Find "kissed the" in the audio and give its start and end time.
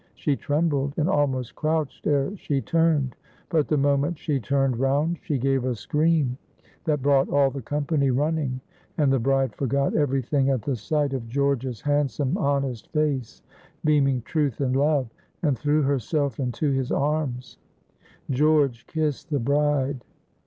18.87-19.37